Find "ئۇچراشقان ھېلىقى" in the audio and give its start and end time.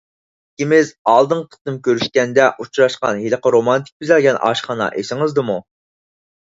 2.65-3.55